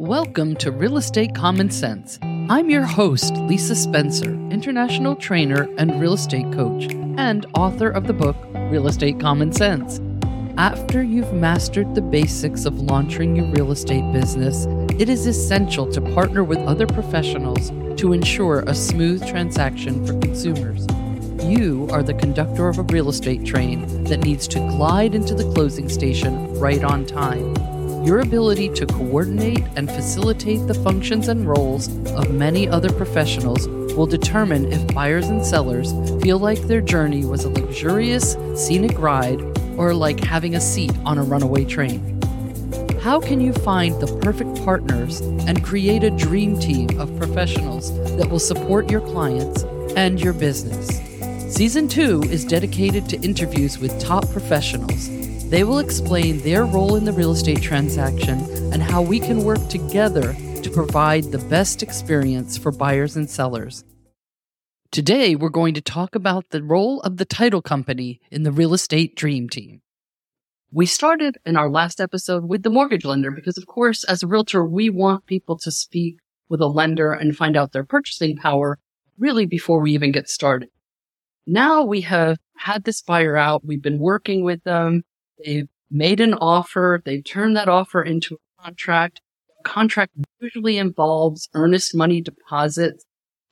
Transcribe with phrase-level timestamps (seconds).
[0.00, 2.18] Welcome to Real Estate Common Sense.
[2.22, 8.14] I'm your host, Lisa Spencer, international trainer and real estate coach, and author of the
[8.14, 10.00] book Real Estate Common Sense.
[10.56, 14.64] After you've mastered the basics of launching your real estate business,
[14.98, 17.68] it is essential to partner with other professionals
[18.00, 20.86] to ensure a smooth transaction for consumers.
[21.44, 25.52] You are the conductor of a real estate train that needs to glide into the
[25.52, 27.54] closing station right on time.
[28.02, 34.06] Your ability to coordinate and facilitate the functions and roles of many other professionals will
[34.06, 39.42] determine if buyers and sellers feel like their journey was a luxurious, scenic ride
[39.76, 42.18] or like having a seat on a runaway train.
[43.02, 48.30] How can you find the perfect partners and create a dream team of professionals that
[48.30, 51.00] will support your clients and your business?
[51.54, 55.10] Season 2 is dedicated to interviews with top professionals.
[55.50, 58.38] They will explain their role in the real estate transaction
[58.72, 60.32] and how we can work together
[60.62, 63.82] to provide the best experience for buyers and sellers.
[64.92, 68.72] Today, we're going to talk about the role of the title company in the real
[68.72, 69.82] estate dream team.
[70.70, 74.28] We started in our last episode with the mortgage lender because, of course, as a
[74.28, 78.78] realtor, we want people to speak with a lender and find out their purchasing power
[79.18, 80.68] really before we even get started.
[81.44, 83.64] Now we have had this buyer out.
[83.64, 85.02] We've been working with them.
[85.44, 87.02] They've made an offer.
[87.04, 89.20] They've turned that offer into a contract.
[89.58, 93.04] A contract usually involves earnest money deposits.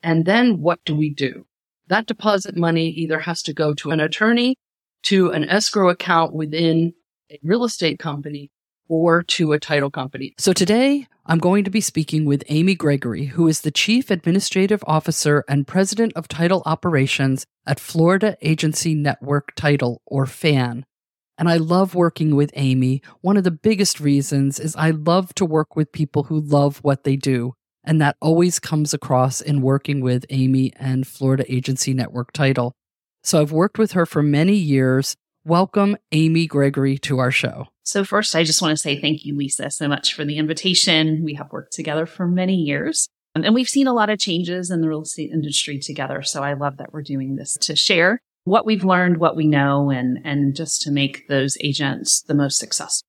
[0.03, 1.47] And then what do we do?
[1.89, 4.57] That deposit money either has to go to an attorney,
[5.05, 6.93] to an escrow account within
[7.31, 8.51] a real estate company,
[8.89, 10.35] or to a title company.
[10.39, 14.83] So today I'm going to be speaking with Amy Gregory, who is the Chief Administrative
[14.87, 20.87] Officer and President of Title Operations at Florida Agency Network Title, or FAN.
[21.39, 23.01] And I love working with Amy.
[23.21, 27.05] One of the biggest reasons is I love to work with people who love what
[27.05, 27.55] they do.
[27.85, 32.75] And that always comes across in working with Amy and Florida Agency Network Title.
[33.23, 35.15] So I've worked with her for many years.
[35.45, 37.69] Welcome, Amy Gregory, to our show.
[37.85, 41.23] So, first, I just want to say thank you, Lisa, so much for the invitation.
[41.25, 44.71] We have worked together for many years um, and we've seen a lot of changes
[44.71, 46.23] in the real estate industry together.
[46.23, 49.91] So, I love that we're doing this to share what we've learned, what we know,
[49.91, 53.07] and, and just to make those agents the most successful.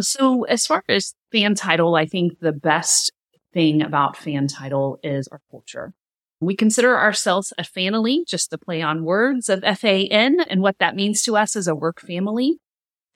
[0.00, 3.12] So, as far as fan title, I think the best
[3.52, 5.92] thing about fan title is our culture.
[6.40, 10.96] We consider ourselves a family, just the play on words of F-A-N and what that
[10.96, 12.58] means to us as a work family.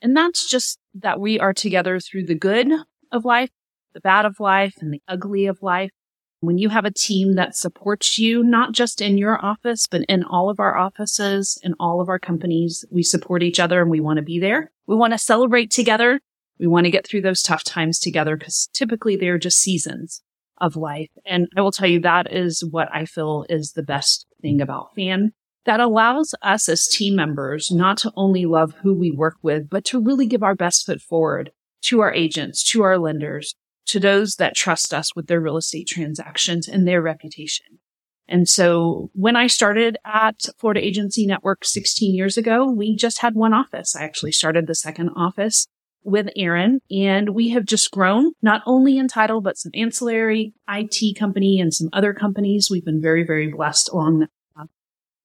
[0.03, 2.69] And that's just that we are together through the good
[3.11, 3.49] of life,
[3.95, 5.91] the bad of life, and the ugly of life.
[6.45, 10.25] When you have a team that supports you, not just in your office, but in
[10.25, 14.01] all of our offices, and all of our companies, we support each other and we
[14.01, 14.71] want to be there.
[14.87, 16.21] We want to celebrate together.
[16.59, 20.23] We want to get through those tough times together because typically they're just seasons
[20.59, 21.11] of life.
[21.27, 24.95] And I will tell you that is what I feel is the best thing about
[24.95, 25.33] FAN
[25.65, 29.85] that allows us as team members not to only love who we work with, but
[29.87, 31.51] to really give our best foot forward
[31.83, 33.55] to our agents, to our lenders,
[33.87, 37.79] to those that trust us with their real estate transactions and their reputation.
[38.27, 43.35] And so when I started at Florida Agency Network 16 years ago, we just had
[43.35, 43.95] one office.
[43.95, 45.67] I actually started the second office
[46.05, 51.19] with Aaron and we have just grown not only in title, but some ancillary IT
[51.19, 52.69] company and some other companies.
[52.71, 54.31] We've been very, very blessed along that.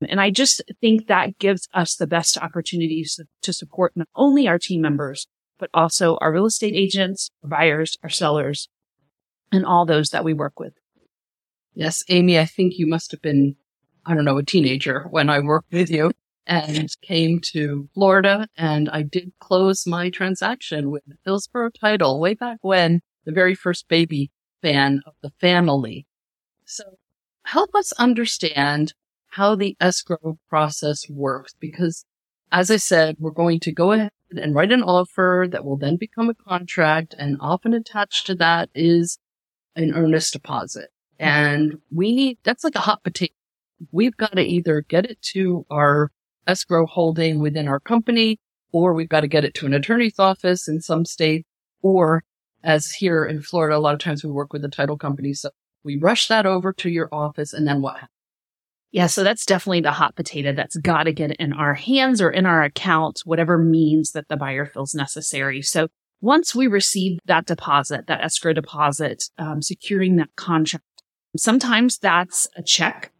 [0.08, 4.58] And I just think that gives us the best opportunities to support not only our
[4.58, 5.28] team members,
[5.59, 8.70] but also our real estate agents, our buyers, our sellers,
[9.52, 10.74] and all those that we work with.
[11.74, 13.56] Yes, Amy, I think you must have been,
[14.06, 16.12] I don't know, a teenager when I worked with you
[16.47, 22.58] and came to Florida and I did close my transaction with Hillsborough Title way back
[22.62, 24.31] when the very first baby
[24.62, 26.08] fan of the family.
[26.66, 26.84] So
[27.44, 28.94] help us understand
[29.34, 32.06] how the escrow process works because
[32.52, 35.97] as I said, we're going to go ahead and write an offer that will then
[35.97, 39.17] become a contract and often attached to that is
[39.76, 40.90] an earnest deposit.
[41.17, 43.34] And we need, that's like a hot potato.
[43.91, 46.11] We've got to either get it to our
[46.47, 48.40] escrow holding within our company,
[48.72, 51.46] or we've got to get it to an attorney's office in some state,
[51.82, 52.23] or
[52.64, 55.34] as here in Florida, a lot of times we work with the title company.
[55.34, 55.49] So
[55.84, 58.19] we rush that over to your office and then what happens?
[58.91, 62.32] Yeah, so that's definitely the hot potato that's got to get in our hands or
[62.32, 65.62] in our accounts, whatever means that the buyer feels necessary.
[65.62, 65.90] So
[66.22, 70.84] once we receive that deposit, that escrow deposit, um, securing that contract,
[71.38, 73.12] sometimes that's a check.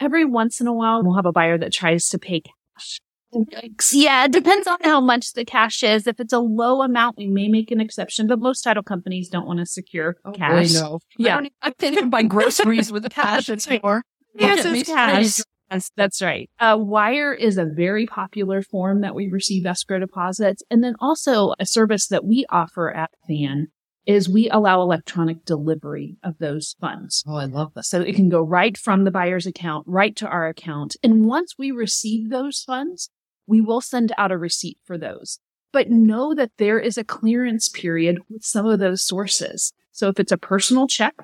[0.00, 3.00] Every once in a while, we'll have a buyer that tries to pay cash.
[3.34, 3.90] Yikes.
[3.92, 6.06] Yeah, it depends on how much the cash is.
[6.06, 9.46] If it's a low amount, we may make an exception, but most title companies don't
[9.46, 10.72] want to secure Oh, cash.
[10.72, 10.98] boy, no.
[11.18, 11.36] Yeah.
[11.36, 14.02] I, I can't even buy groceries with cash anymore.
[14.34, 15.40] Yes, it's me cash.
[15.70, 16.50] Yes, that's right.
[16.58, 20.62] Uh, Wire is a very popular form that we receive escrow deposits.
[20.70, 23.68] And then also a service that we offer at FAN
[24.06, 27.22] is we allow electronic delivery of those funds.
[27.26, 27.84] Oh, I love that.
[27.84, 30.96] So it can go right from the buyer's account right to our account.
[31.02, 33.10] And once we receive those funds,
[33.46, 35.38] we will send out a receipt for those.
[35.72, 39.72] But know that there is a clearance period with some of those sources.
[39.92, 41.14] So if it's a personal check,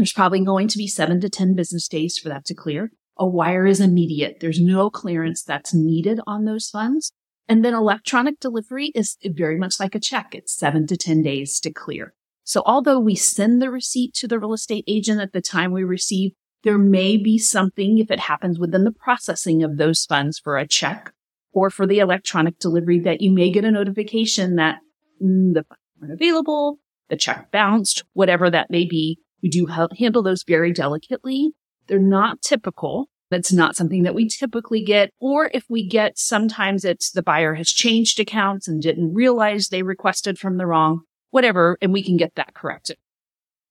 [0.00, 2.90] there's probably going to be seven to 10 business days for that to clear.
[3.18, 4.38] A wire is immediate.
[4.40, 7.12] There's no clearance that's needed on those funds.
[7.46, 10.34] And then electronic delivery is very much like a check.
[10.34, 12.14] It's seven to 10 days to clear.
[12.44, 15.84] So although we send the receipt to the real estate agent at the time we
[15.84, 16.32] receive,
[16.64, 20.66] there may be something if it happens within the processing of those funds for a
[20.66, 21.12] check
[21.52, 24.78] or for the electronic delivery that you may get a notification that
[25.22, 26.78] mm, the funds aren't available,
[27.10, 29.18] the check bounced, whatever that may be.
[29.42, 31.50] We do ha- handle those very delicately.
[31.86, 33.08] They're not typical.
[33.30, 35.10] That's not something that we typically get.
[35.20, 39.82] Or if we get, sometimes it's the buyer has changed accounts and didn't realize they
[39.82, 42.96] requested from the wrong, whatever, and we can get that corrected.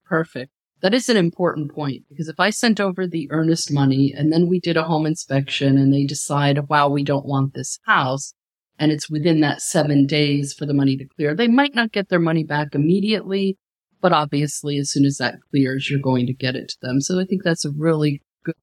[0.05, 0.51] Perfect.
[0.81, 4.47] That is an important point because if I sent over the earnest money and then
[4.47, 8.33] we did a home inspection and they decide, wow, we don't want this house
[8.79, 12.07] and it's within that seven days for the money to clear, they might not get
[12.07, 13.57] their money back immediately.
[14.01, 17.01] But obviously, as soon as that clears, you're going to get it to them.
[17.01, 18.55] So I think that's a really good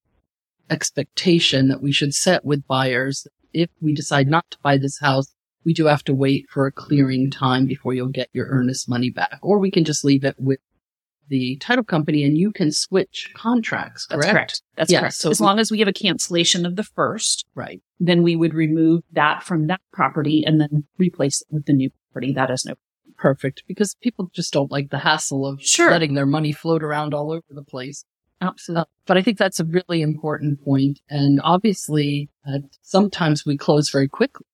[0.70, 3.26] expectation that we should set with buyers.
[3.52, 5.32] If we decide not to buy this house,
[5.64, 9.10] we do have to wait for a clearing time before you'll get your earnest money
[9.10, 10.60] back, or we can just leave it with
[11.28, 14.06] the title company and you can switch contracts.
[14.06, 14.22] Correct.
[14.22, 14.62] That's correct.
[14.76, 15.14] That's Yeah, correct.
[15.14, 17.82] so as we- long as we have a cancellation of the first, Right.
[17.98, 21.90] then we would remove that from that property and then replace it with the new
[22.12, 22.32] property.
[22.32, 22.74] That is no.
[23.18, 23.64] Perfect.
[23.66, 25.90] Because people just don't like the hassle of Sure.
[25.90, 28.04] letting their money float around all over the place.
[28.40, 28.82] Absolutely.
[28.82, 31.00] Uh, but I think that's a really important point.
[31.08, 34.46] And obviously, uh, sometimes we close very quickly,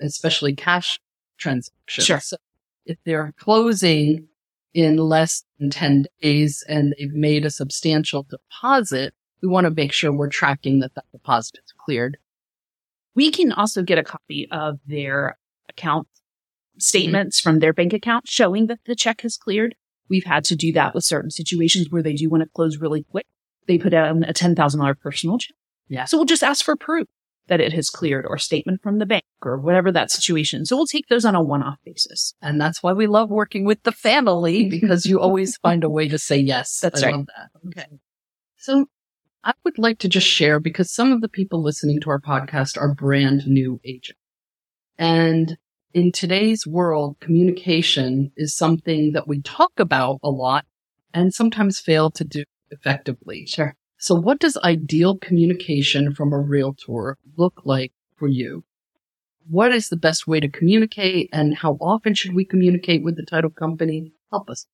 [0.00, 1.00] especially cash
[1.38, 2.04] transactions.
[2.06, 2.20] Sure.
[2.20, 2.36] So
[2.84, 4.28] if they're closing
[4.74, 9.92] in less than 10 days and they've made a substantial deposit, we want to make
[9.92, 12.18] sure we're tracking that that deposit is cleared.
[13.14, 15.38] We can also get a copy of their
[15.68, 16.06] account
[16.70, 16.80] Mm-hmm.
[16.80, 19.74] statements from their bank account showing that the check has cleared.
[20.08, 23.04] We've had to do that with certain situations where they do want to close really
[23.10, 23.26] quick.
[23.66, 25.56] They put down a $10,000 personal check.
[25.88, 26.04] Yeah.
[26.04, 27.06] So we'll just ask for proof
[27.48, 30.64] that it has cleared or statement from the bank or whatever that situation.
[30.64, 32.34] So we'll take those on a one-off basis.
[32.40, 36.08] And that's why we love working with the family because you always find a way
[36.08, 36.80] to say yes.
[36.80, 37.26] That's I right.
[37.26, 37.50] that.
[37.68, 37.98] Okay.
[38.56, 38.86] So
[39.42, 42.80] I would like to just share because some of the people listening to our podcast
[42.80, 44.20] are brand new agents.
[44.98, 45.56] And
[45.92, 50.64] in today's world, communication is something that we talk about a lot
[51.12, 53.46] and sometimes fail to do effectively.
[53.46, 53.74] Sure.
[53.98, 58.64] So what does ideal communication from a realtor look like for you?
[59.48, 63.24] What is the best way to communicate and how often should we communicate with the
[63.24, 64.12] title company?
[64.30, 64.66] Help us.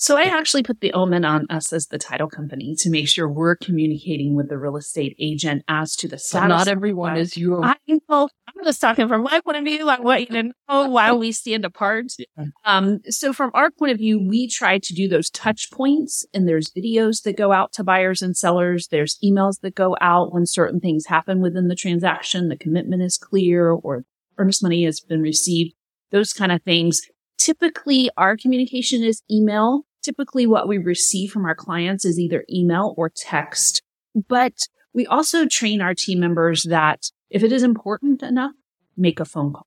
[0.00, 3.28] So I actually put the omen on us as the title company to make sure
[3.28, 6.48] we're communicating with the real estate agent as to the But status.
[6.48, 7.60] not everyone is you.
[7.60, 7.74] I.
[7.90, 9.88] I'm just talking from my point of view.
[9.88, 12.12] I want you to know why we stand apart.
[12.16, 12.44] Yeah.
[12.64, 16.46] Um, so from our point of view, we try to do those touch points and
[16.46, 18.86] there's videos that go out to buyers and sellers.
[18.92, 22.48] There's emails that go out when certain things happen within the transaction.
[22.50, 24.04] The commitment is clear or
[24.38, 25.74] earnest money has been received.
[26.12, 27.00] Those kind of things.
[27.36, 29.82] Typically our communication is email.
[30.08, 33.82] Typically what we receive from our clients is either email or text,
[34.26, 38.52] but we also train our team members that if it is important enough,
[38.96, 39.66] make a phone call.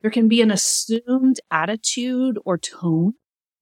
[0.00, 3.12] There can be an assumed attitude or tone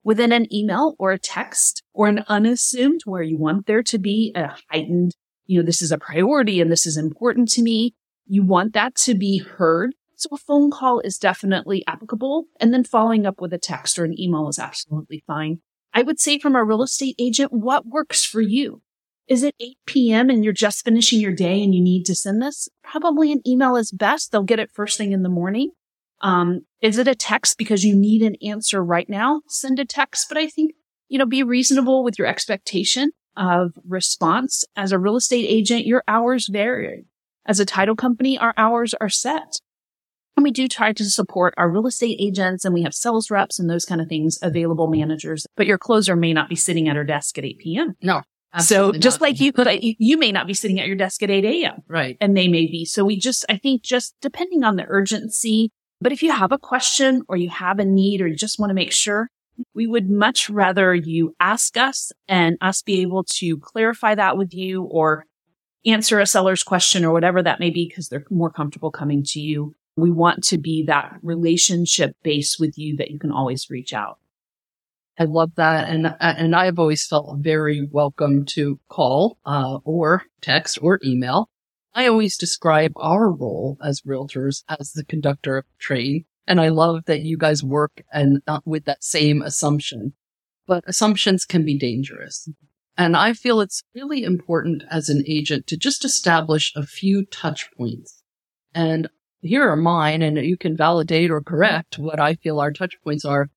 [0.04, 4.30] within an email or a text or an unassumed where you want there to be
[4.36, 7.96] a heightened, you know, this is a priority and this is important to me.
[8.26, 9.96] You want that to be heard.
[10.14, 12.44] So a phone call is definitely applicable.
[12.60, 15.58] And then following up with a text or an email is absolutely fine.
[15.94, 18.82] I would say from a real estate agent, what works for you?
[19.28, 20.30] Is it 8 p.m.
[20.30, 22.68] and you're just finishing your day and you need to send this?
[22.82, 24.32] Probably an email is best.
[24.32, 25.70] They'll get it first thing in the morning.
[26.20, 29.42] Um, is it a text because you need an answer right now?
[29.48, 30.28] Send a text.
[30.28, 30.72] But I think,
[31.08, 34.64] you know, be reasonable with your expectation of response.
[34.76, 37.06] As a real estate agent, your hours vary.
[37.46, 39.60] As a title company, our hours are set.
[40.42, 43.60] And we do try to support our real estate agents and we have sales reps
[43.60, 46.96] and those kind of things, available managers, but your closer may not be sitting at
[46.96, 47.96] her desk at 8 p.m.
[48.02, 48.22] No.
[48.58, 49.28] So just not.
[49.28, 51.84] like you, but you may not be sitting at your desk at 8 a.m.
[51.86, 52.16] Right.
[52.20, 52.84] And they may be.
[52.84, 55.70] So we just, I think just depending on the urgency,
[56.00, 58.70] but if you have a question or you have a need or you just want
[58.70, 59.28] to make sure,
[59.74, 64.52] we would much rather you ask us and us be able to clarify that with
[64.52, 65.24] you or
[65.86, 69.38] answer a seller's question or whatever that may be because they're more comfortable coming to
[69.38, 69.76] you.
[69.96, 74.18] We want to be that relationship base with you that you can always reach out.
[75.18, 75.88] I love that.
[75.88, 81.50] And, and I've always felt very welcome to call, uh, or text or email.
[81.94, 86.24] I always describe our role as realtors as the conductor of trade.
[86.46, 90.14] And I love that you guys work and uh, with that same assumption,
[90.66, 92.48] but assumptions can be dangerous.
[92.96, 97.70] And I feel it's really important as an agent to just establish a few touch
[97.76, 98.22] points.
[98.74, 99.08] And
[99.42, 103.24] here are mine, and you can validate or correct what I feel our touch points
[103.24, 103.48] are.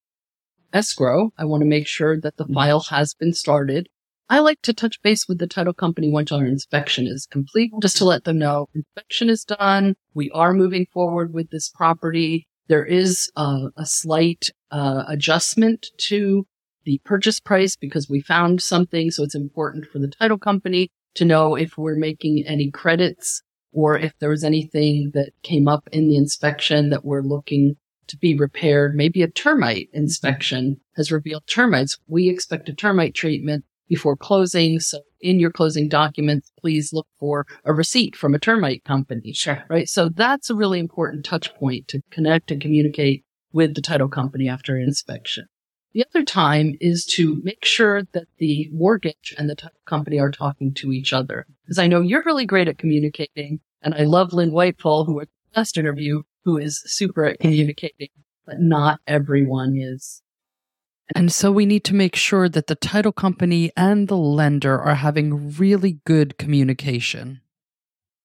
[0.74, 3.88] Escrow, I want to make sure that the file has been started.
[4.28, 7.98] I like to touch base with the title company once our inspection is complete, just
[7.98, 9.96] to let them know inspection is done.
[10.16, 12.48] We are moving forward with this property.
[12.68, 16.46] There is uh, a slight uh, adjustment to
[16.84, 19.12] the purchase price because we found something.
[19.12, 23.44] So it's important for the title company to know if we're making any credits
[23.76, 27.76] or if there was anything that came up in the inspection that we're looking
[28.08, 28.96] to be repaired.
[28.96, 31.98] Maybe a termite inspection has revealed termites.
[32.08, 34.80] We expect a termite treatment before closing.
[34.80, 39.34] So in your closing documents, please look for a receipt from a termite company.
[39.34, 39.64] Sure.
[39.70, 39.90] Right.
[39.90, 44.48] So that's a really important touch point to connect and communicate with the title company
[44.48, 45.48] after inspection.
[45.96, 50.30] The other time is to make sure that the mortgage and the title company are
[50.30, 51.48] talking to each other.
[51.64, 53.62] Because I know you're really great at communicating.
[53.82, 58.10] And I love Lynn Whitefall, who was the last interview, who is super at communicating,
[58.46, 60.22] but not everyone is.
[61.16, 64.96] And so we need to make sure that the title company and the lender are
[64.96, 67.40] having really good communication.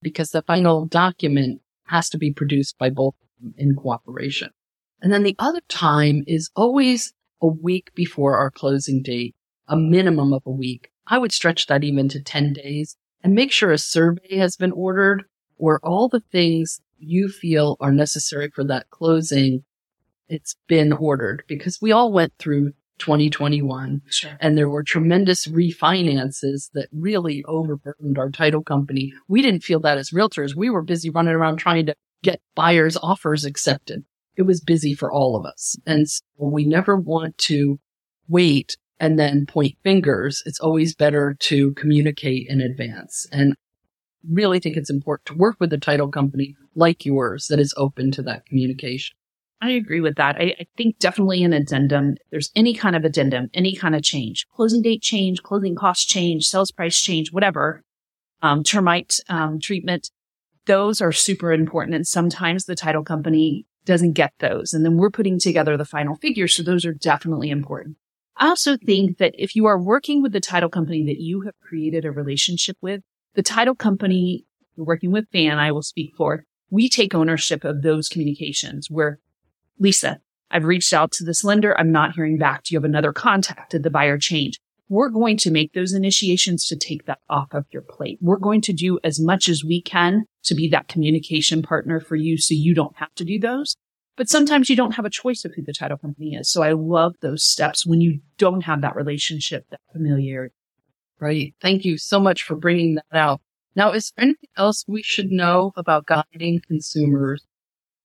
[0.03, 3.15] Because the final document has to be produced by both
[3.57, 4.51] in cooperation.
[5.01, 9.35] And then the other time is always a week before our closing date,
[9.69, 10.91] a minimum of a week.
[11.07, 14.73] I would stretch that even to 10 days and make sure a survey has been
[14.73, 15.25] ordered
[15.57, 19.65] or all the things you feel are necessary for that closing.
[20.29, 24.37] It's been ordered because we all went through 2021 sure.
[24.41, 29.13] and there were tremendous refinances that really overburdened our title company.
[29.27, 30.55] We didn't feel that as realtors.
[30.55, 34.05] We were busy running around trying to get buyers offers accepted
[34.41, 35.77] it was busy for all of us.
[35.87, 37.79] And so we never want to
[38.27, 40.43] wait and then point fingers.
[40.47, 43.27] It's always better to communicate in advance.
[43.31, 43.55] And
[44.29, 48.11] really think it's important to work with a title company like yours that is open
[48.13, 49.15] to that communication.
[49.63, 50.37] I agree with that.
[50.37, 52.15] I, I, think definitely an addendum.
[52.31, 56.47] There's any kind of addendum, any kind of change, closing date change, closing cost change,
[56.47, 57.83] sales price change, whatever,
[58.41, 60.11] um, termite um, treatment.
[60.65, 61.95] Those are super important.
[61.95, 64.73] And sometimes the title company doesn't get those.
[64.73, 66.57] And then we're putting together the final figures.
[66.57, 67.97] So those are definitely important.
[68.37, 71.59] I also think that if you are working with the title company that you have
[71.61, 73.03] created a relationship with,
[73.35, 77.83] the title company you're working with Fan, I will speak for, we take ownership of
[77.83, 79.19] those communications where
[79.79, 80.21] Lisa,
[80.51, 81.79] I've reached out to this lender.
[81.79, 82.65] I'm not hearing back.
[82.65, 83.73] Do you have another contact?
[83.73, 84.59] Did the buyer change?
[84.91, 88.19] We're going to make those initiations to take that off of your plate.
[88.21, 92.17] We're going to do as much as we can to be that communication partner for
[92.17, 93.77] you so you don't have to do those.
[94.17, 96.51] But sometimes you don't have a choice of who the title company is.
[96.51, 100.57] So I love those steps when you don't have that relationship, that familiarity.
[101.21, 101.55] Right.
[101.63, 103.41] Thank you so much for bringing that out.
[103.77, 107.47] Now, is there anything else we should know about guiding consumers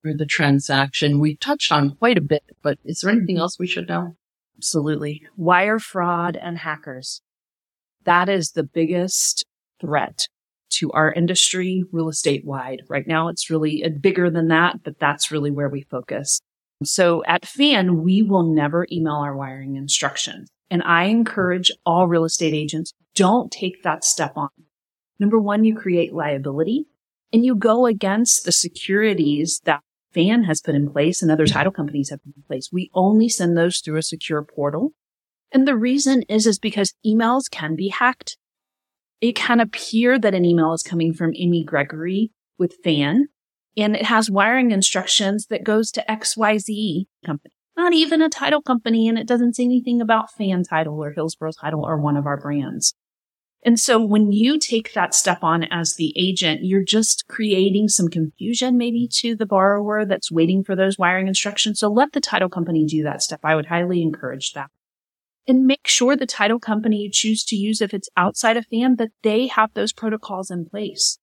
[0.04, 1.20] through the transaction?
[1.20, 3.42] We touched on quite a bit, but is there anything mm-hmm.
[3.42, 4.16] else we should know?
[4.58, 5.22] Absolutely.
[5.36, 7.22] Wire fraud and hackers.
[8.06, 9.46] That is the biggest
[9.82, 10.28] threat
[10.72, 12.84] to our industry, real estate wide.
[12.90, 16.40] Right now, it's really uh, bigger than that, but that's really where we focus.
[16.84, 20.50] So at FAN, we will never email our wiring instructions.
[20.70, 24.50] And I encourage all real estate agents, don't take that step on.
[25.20, 26.86] Number one, you create liability
[27.32, 29.82] and you go against the securities that
[30.16, 31.54] FAN has put in place and other mm-hmm.
[31.54, 32.70] title companies have put in place.
[32.72, 34.94] We only send those through a secure portal.
[35.52, 38.38] And the reason is, is because emails can be hacked
[39.22, 43.28] it can appear that an email is coming from Amy Gregory with Fan,
[43.78, 49.08] and it has wiring instructions that goes to XYZ company, not even a title company,
[49.08, 52.38] and it doesn't say anything about Fan Title or Hillsborough Title or one of our
[52.38, 52.94] brands.
[53.68, 58.10] And so when you take that step on as the agent, you're just creating some
[58.10, 61.80] confusion maybe to the borrower that's waiting for those wiring instructions.
[61.80, 63.40] So let the title company do that step.
[63.44, 64.70] I would highly encourage that.
[65.48, 68.96] and make sure the title company you choose to use, if it's outside of FAN,
[68.98, 71.20] that they have those protocols in place.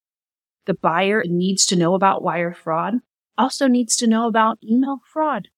[0.66, 2.94] The buyer needs to know about wire fraud,
[3.36, 5.48] also needs to know about email fraud.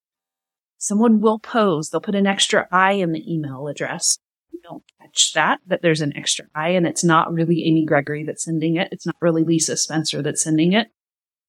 [0.78, 4.18] Someone will pose, they'll put an extra I in the email address.
[4.64, 8.44] Don't catch that, that there's an extra I and it's not really Amy Gregory that's
[8.44, 8.88] sending it.
[8.92, 10.88] It's not really Lisa Spencer that's sending it.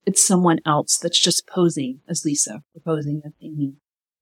[0.06, 3.76] It's someone else that's just posing as Lisa or posing as Amy.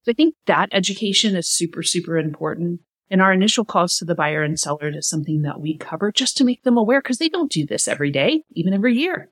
[0.04, 2.82] So I think that education is super, super important.
[3.10, 6.36] And our initial calls to the buyer and seller is something that we cover just
[6.36, 9.28] to make them aware because they don't do this every day, even every year.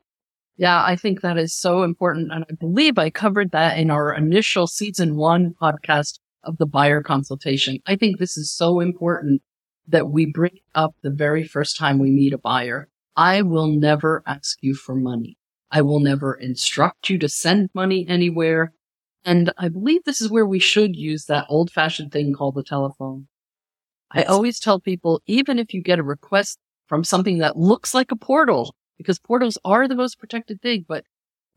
[0.57, 2.33] Yeah, I think that is so important.
[2.33, 7.01] And I believe I covered that in our initial season one podcast of the buyer
[7.01, 7.79] consultation.
[7.87, 9.41] I think this is so important
[9.89, 12.89] that we bring up the very first time we meet a buyer.
[13.17, 15.37] I will never ask you for money.
[15.71, 18.73] I will never instruct you to send money anywhere.
[19.25, 22.63] And I believe this is where we should use that old fashioned thing called the
[22.63, 23.29] telephone.
[24.11, 28.13] I always tell people, even if you get a request from something that looks like
[28.13, 31.05] a portal, because portals are the most protected thing, but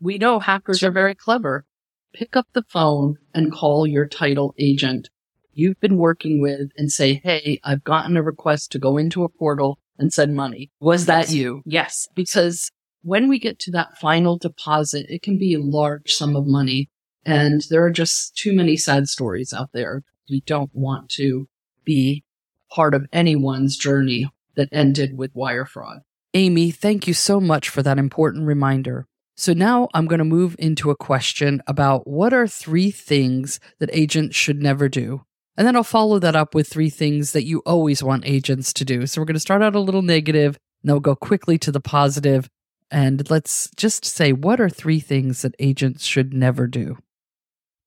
[0.00, 1.66] we know hackers are very clever.
[2.14, 5.10] Pick up the phone and call your title agent
[5.56, 9.28] you've been working with and say, Hey, I've gotten a request to go into a
[9.28, 10.70] portal and send money.
[10.80, 11.62] Was that you?
[11.64, 12.06] Yes.
[12.14, 12.70] Because
[13.02, 16.90] when we get to that final deposit, it can be a large sum of money
[17.24, 20.04] and there are just too many sad stories out there.
[20.30, 21.48] We don't want to
[21.84, 22.24] be
[22.70, 26.00] part of anyone's journey that ended with wire fraud.
[26.34, 29.06] Amy, thank you so much for that important reminder.
[29.36, 33.90] So now I'm going to move into a question about what are three things that
[33.92, 35.24] agents should never do?
[35.56, 38.84] And then I'll follow that up with three things that you always want agents to
[38.84, 39.06] do.
[39.06, 41.72] So we're going to start out a little negative, and then we'll go quickly to
[41.72, 42.48] the positive.
[42.90, 46.98] And let's just say, what are three things that agents should never do?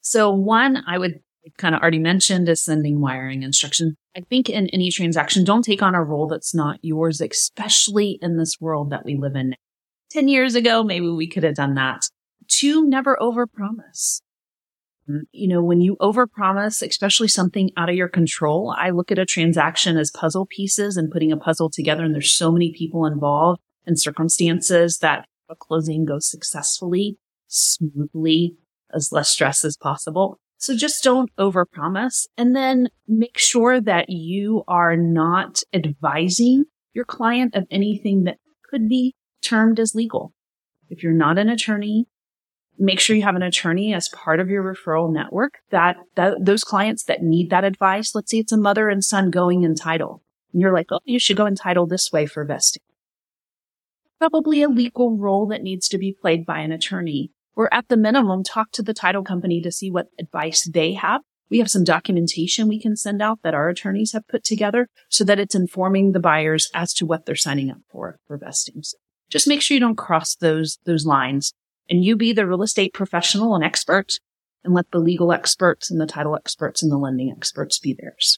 [0.02, 1.22] So one, I would
[1.58, 3.96] kind of already mentioned is sending wiring instructions.
[4.16, 8.38] I think in any transaction, don't take on a role that's not yours, especially in
[8.38, 9.56] this world that we live in.
[10.12, 12.02] 10 years ago, maybe we could have done that.
[12.48, 14.22] Two, never overpromise.
[15.32, 19.25] You know, when you overpromise, especially something out of your control, I look at a
[19.25, 22.03] transaction as puzzle pieces and putting a puzzle together.
[22.03, 28.55] And there's so many people involved and circumstances that a closing goes successfully, smoothly,
[28.94, 30.40] as less stress as possible.
[30.57, 37.55] So just don't overpromise and then make sure that you are not advising your client
[37.55, 38.38] of anything that
[38.70, 40.33] could be termed as legal.
[40.90, 42.07] If you're not an attorney,
[42.79, 46.63] make sure you have an attorney as part of your referral network that, that those
[46.63, 48.15] clients that need that advice.
[48.15, 51.20] Let's say it's a mother and son going in title and you're like, Oh, you
[51.20, 52.81] should go in title this way for vesting.
[54.18, 57.98] Probably a legal role that needs to be played by an attorney or at the
[57.98, 61.22] minimum, talk to the title company to see what advice they have.
[61.50, 65.25] We have some documentation we can send out that our attorneys have put together so
[65.25, 68.96] that it's informing the buyers as to what they're signing up for for vestings.
[69.29, 71.53] Just make sure you don't cross those, those lines
[71.90, 74.20] and you be the real estate professional and expert
[74.64, 78.38] and let the legal experts and the title experts and the lending experts be theirs.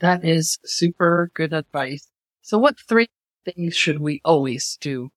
[0.00, 2.08] That is super good advice.
[2.42, 3.08] So what three
[3.44, 5.10] things should we always do?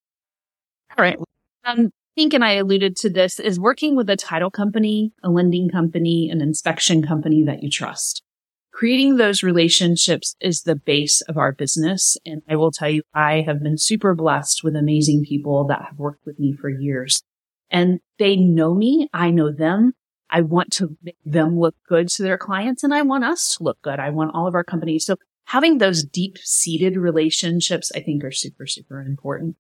[0.98, 1.20] All right.
[1.66, 5.70] Um, think, and I alluded to this, is working with a title company, a lending
[5.70, 8.24] company, an inspection company that you trust.
[8.72, 12.18] Creating those relationships is the base of our business.
[12.26, 15.98] And I will tell you, I have been super blessed with amazing people that have
[15.98, 17.24] worked with me for years
[17.70, 19.10] and they know me.
[19.14, 19.94] I know them.
[20.30, 23.64] I want to make them look good to their clients and I want us to
[23.64, 24.00] look good.
[24.00, 25.06] I want all of our companies.
[25.06, 29.56] So having those deep seated relationships, I think are super, super important.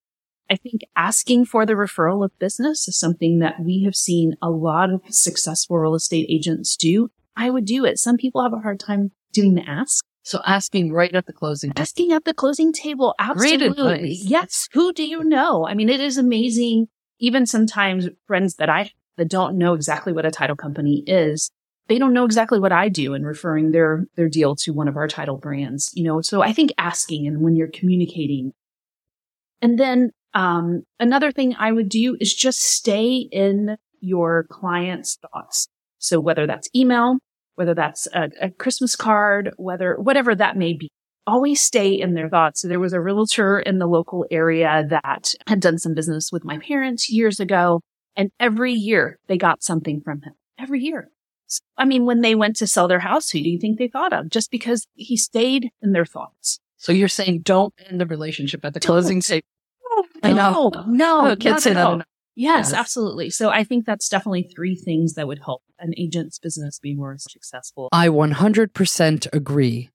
[0.49, 4.49] I think asking for the referral of business is something that we have seen a
[4.49, 7.09] lot of successful real estate agents do.
[7.35, 7.99] I would do it.
[7.99, 10.03] Some people have a hard time doing the ask.
[10.23, 11.71] So asking right at the closing.
[11.77, 13.15] Asking at the closing table.
[13.19, 14.17] Absolutely.
[14.21, 14.67] Yes.
[14.73, 15.65] Who do you know?
[15.65, 16.87] I mean, it is amazing.
[17.19, 21.49] Even sometimes friends that I that don't know exactly what a title company is,
[21.87, 24.97] they don't know exactly what I do in referring their their deal to one of
[24.97, 25.91] our title brands.
[25.93, 28.53] You know, so I think asking and when you're communicating.
[29.61, 35.67] And then um, another thing I would do is just stay in your client's thoughts.
[35.97, 37.17] So whether that's email,
[37.55, 40.89] whether that's a, a, Christmas card, whether, whatever that may be,
[41.27, 42.61] always stay in their thoughts.
[42.61, 46.43] So there was a realtor in the local area that had done some business with
[46.43, 47.81] my parents years ago.
[48.15, 50.33] And every year they got something from him.
[50.57, 51.11] Every year.
[51.45, 53.87] So, I mean, when they went to sell their house, who do you think they
[53.87, 54.29] thought of?
[54.29, 56.59] Just because he stayed in their thoughts.
[56.77, 59.45] So you're saying don't end the relationship at the closing table.
[60.23, 60.71] I know.
[60.73, 62.05] No, no, oh, that.
[62.35, 63.29] Yes, yes, absolutely.
[63.31, 67.17] So I think that's definitely three things that would help an agent's business be more
[67.17, 67.89] successful.
[67.91, 69.89] I 100% agree.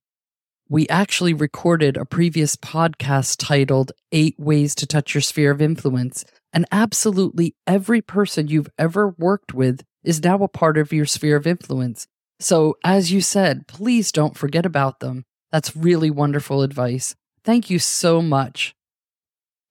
[0.69, 6.25] We actually recorded a previous podcast titled Eight Ways to Touch Your Sphere of Influence.
[6.53, 11.37] And absolutely every person you've ever worked with is now a part of your sphere
[11.37, 12.07] of influence.
[12.41, 15.25] So, as you said, please don't forget about them.
[15.51, 17.15] That's really wonderful advice.
[17.45, 18.75] Thank you so much.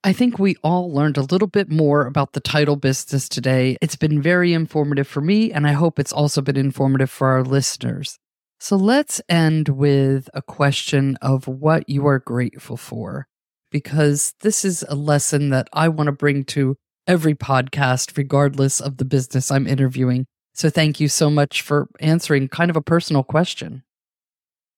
[0.04, 3.77] I think we all learned a little bit more about the title business today.
[3.82, 7.43] It's been very informative for me, and I hope it's also been informative for our
[7.43, 8.17] listeners.
[8.62, 13.28] So let's end with a question of what you are grateful for,
[13.71, 16.76] because this is a lesson that I want to bring to
[17.08, 20.28] every podcast, regardless of the business I'm interviewing.
[20.54, 23.82] So thank you so much for answering kind of a personal question.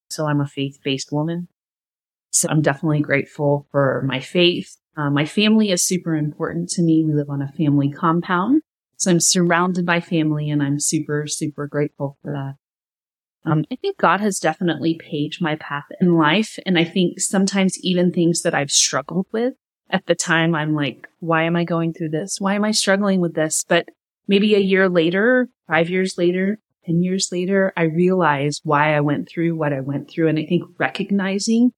[0.10, 1.50] So I'm a faith based woman.
[2.32, 4.78] So I'm definitely grateful for my faith.
[4.96, 7.04] Uh, my family is super important to me.
[7.04, 8.62] We live on a family compound.
[8.96, 12.56] So I'm surrounded by family and I'm super, super grateful for that.
[13.46, 16.58] Um, I think God has definitely paved my path in life.
[16.66, 19.54] And I think sometimes even things that I've struggled with
[19.90, 22.40] at the time, I'm like, why am I going through this?
[22.40, 23.64] Why am I struggling with this?
[23.68, 23.90] But
[24.28, 29.30] maybe a year later, five years later, 10 years later, I realize why I went
[29.30, 30.28] through what I went through.
[30.28, 31.72] And I think recognizing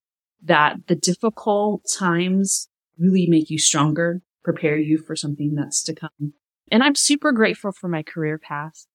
[0.44, 6.34] that the difficult times really make you stronger, prepare you for something that's to come.
[6.72, 8.86] And I'm super grateful for my career path.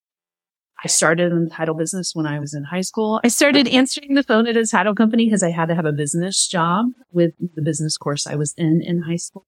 [0.82, 3.20] I started in the title business when I was in high school.
[3.22, 5.92] I started answering the phone at a title company because I had to have a
[5.92, 9.46] business job with the business course I was in in high school.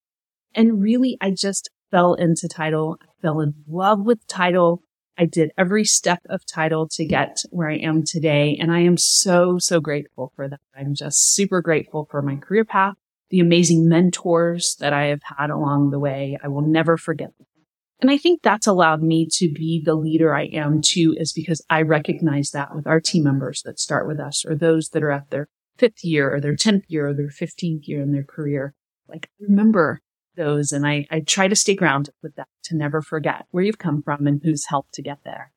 [0.55, 2.99] And really, I just fell into title.
[3.01, 4.83] I fell in love with title.
[5.17, 8.59] I did every step of title to get where I am today.
[8.61, 10.61] And I am so, so grateful for that.
[10.77, 12.95] I'm just super grateful for my career path,
[13.31, 16.39] the amazing mentors that I have had along the way.
[16.43, 17.47] I will never forget them.
[18.03, 21.65] And I think that's allowed me to be the leader I am too, is because
[21.71, 25.13] I recognize that with our team members that start with us or those that are
[25.13, 28.75] at their fifth year or their 10th year or their 15th year in their career.
[29.09, 30.01] Like remember
[30.37, 30.73] those.
[30.73, 34.03] And I, I try to stay grounded with that to never forget where you've come
[34.03, 35.53] from and who's helped to get there.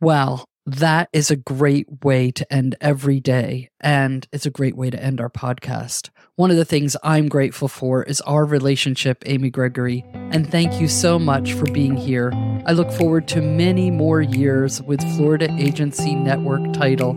[0.00, 3.70] Well, that is a great way to end every day.
[3.80, 6.08] And it's a great way to end our podcast.
[6.36, 10.04] One of the things I'm grateful for is our relationship, Amy Gregory.
[10.14, 12.32] And thank you so much for being here.
[12.66, 17.14] I look forward to many more years with Florida Agency Network title.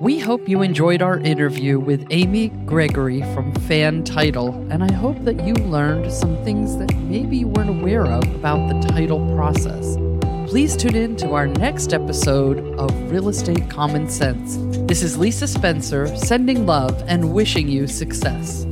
[0.00, 5.24] We hope you enjoyed our interview with Amy Gregory from Fan Title, and I hope
[5.24, 9.96] that you learned some things that maybe you weren't aware of about the title process.
[10.54, 14.56] Please tune in to our next episode of Real Estate Common Sense.
[14.86, 18.64] This is Lisa Spencer sending love and wishing you success.